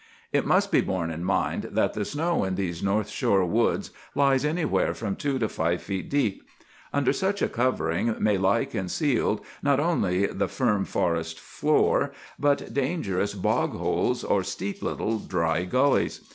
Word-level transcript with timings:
"It 0.33 0.47
must 0.47 0.71
be 0.71 0.81
borne 0.81 1.11
in 1.11 1.23
mind 1.23 1.67
that 1.73 1.93
the 1.93 2.03
snow 2.03 2.43
in 2.43 2.55
these 2.55 2.81
north 2.81 3.07
shore 3.07 3.45
woods 3.45 3.91
lies 4.15 4.43
anywhere 4.43 4.95
from 4.95 5.15
two 5.15 5.37
to 5.37 5.47
five 5.47 5.79
feet 5.83 6.09
deep. 6.09 6.41
Under 6.91 7.13
such 7.13 7.43
a 7.43 7.47
covering 7.47 8.15
may 8.17 8.39
lie 8.39 8.65
concealed, 8.65 9.41
not 9.61 9.79
only 9.79 10.25
the 10.25 10.47
firm 10.47 10.85
forest 10.85 11.39
floor, 11.39 12.11
but 12.39 12.73
dangerous 12.73 13.35
bog 13.35 13.73
holes, 13.75 14.23
or 14.23 14.41
steep 14.43 14.81
little 14.81 15.19
dry 15.19 15.65
gullies. 15.65 16.21